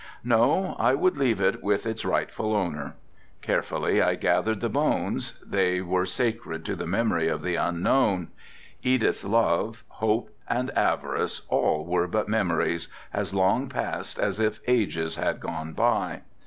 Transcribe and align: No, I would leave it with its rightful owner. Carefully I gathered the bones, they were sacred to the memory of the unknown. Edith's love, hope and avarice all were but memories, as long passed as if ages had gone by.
No, 0.23 0.75
I 0.79 0.95
would 0.95 1.15
leave 1.15 1.39
it 1.39 1.61
with 1.61 1.85
its 1.85 2.03
rightful 2.03 2.55
owner. 2.55 2.95
Carefully 3.43 4.01
I 4.01 4.15
gathered 4.15 4.59
the 4.59 4.67
bones, 4.67 5.39
they 5.45 5.79
were 5.79 6.07
sacred 6.07 6.65
to 6.65 6.75
the 6.75 6.87
memory 6.87 7.27
of 7.27 7.43
the 7.43 7.53
unknown. 7.53 8.29
Edith's 8.81 9.23
love, 9.23 9.83
hope 9.89 10.31
and 10.49 10.71
avarice 10.75 11.41
all 11.49 11.85
were 11.85 12.07
but 12.07 12.27
memories, 12.27 12.87
as 13.13 13.35
long 13.35 13.69
passed 13.69 14.17
as 14.17 14.39
if 14.39 14.59
ages 14.67 15.17
had 15.17 15.39
gone 15.39 15.73
by. 15.73 16.21